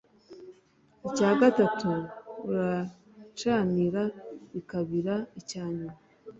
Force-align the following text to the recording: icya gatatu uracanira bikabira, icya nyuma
icya 1.07 1.29
gatatu 1.41 1.89
uracanira 2.49 4.03
bikabira, 4.53 5.15
icya 5.39 5.63
nyuma 5.75 5.97